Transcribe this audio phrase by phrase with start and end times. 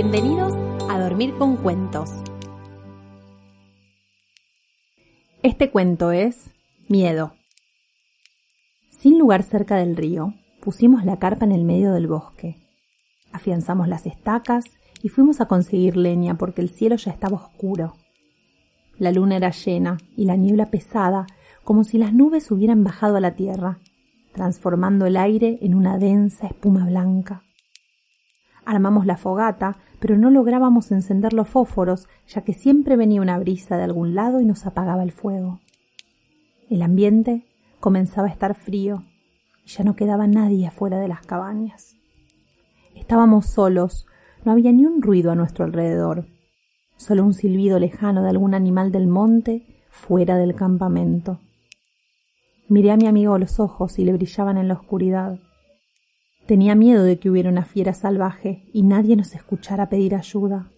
[0.00, 2.08] A dormir con cuentos.
[5.42, 6.52] Este cuento es
[6.88, 7.32] Miedo.
[8.90, 12.54] Sin lugar cerca del río, pusimos la carpa en el medio del bosque.
[13.32, 14.66] Afianzamos las estacas
[15.02, 17.96] y fuimos a conseguir leña porque el cielo ya estaba oscuro.
[18.98, 21.26] La luna era llena y la niebla pesada,
[21.64, 23.80] como si las nubes hubieran bajado a la tierra,
[24.32, 27.42] transformando el aire en una densa espuma blanca.
[28.64, 33.76] Armamos la fogata, pero no lográbamos encender los fósforos, ya que siempre venía una brisa
[33.76, 35.60] de algún lado y nos apagaba el fuego.
[36.70, 37.44] El ambiente
[37.80, 39.04] comenzaba a estar frío
[39.64, 41.96] y ya no quedaba nadie afuera de las cabañas.
[42.94, 44.06] Estábamos solos,
[44.44, 46.26] no había ni un ruido a nuestro alrededor,
[46.96, 51.40] solo un silbido lejano de algún animal del monte fuera del campamento.
[52.68, 55.38] Miré a mi amigo los ojos y le brillaban en la oscuridad.
[56.48, 60.72] Tenía miedo de que hubiera una fiera salvaje y nadie nos escuchara pedir ayuda.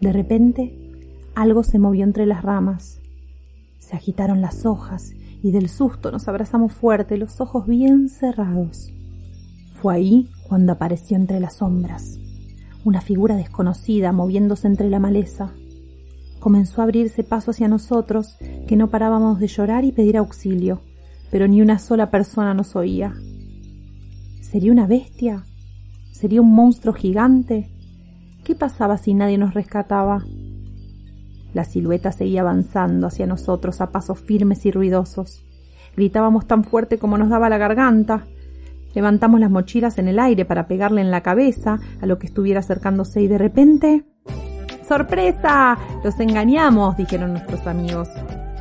[0.00, 0.72] De repente,
[1.34, 3.00] algo se movió entre las ramas.
[3.78, 8.90] Se agitaron las hojas y del susto nos abrazamos fuerte, los ojos bien cerrados.
[9.74, 12.20] Fue ahí cuando apareció entre las sombras
[12.84, 15.52] una figura desconocida moviéndose entre la maleza.
[16.38, 20.80] Comenzó a abrirse paso hacia nosotros, que no parábamos de llorar y pedir auxilio,
[21.30, 23.14] pero ni una sola persona nos oía.
[24.40, 25.44] ¿Sería una bestia?
[26.12, 27.70] ¿Sería un monstruo gigante?
[28.44, 30.24] ¿Qué pasaba si nadie nos rescataba?
[31.52, 35.44] La silueta seguía avanzando hacia nosotros a pasos firmes y ruidosos.
[35.96, 38.26] Gritábamos tan fuerte como nos daba la garganta.
[38.94, 42.60] Levantamos las mochilas en el aire para pegarle en la cabeza a lo que estuviera
[42.60, 44.04] acercándose y de repente...
[44.88, 45.78] ¡Sorpresa!
[46.02, 48.08] Los engañamos, dijeron nuestros amigos.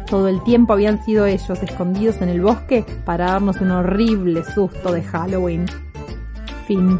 [0.09, 4.91] Todo el tiempo habían sido ellos escondidos en el bosque para darnos un horrible susto
[4.91, 5.65] de Halloween.
[6.65, 6.99] Fin.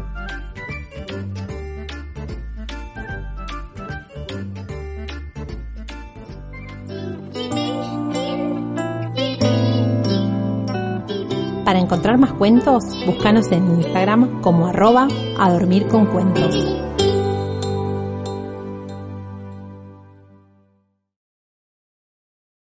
[11.64, 16.89] Para encontrar más cuentos, búscanos en Instagram como arroba a dormir con cuentos.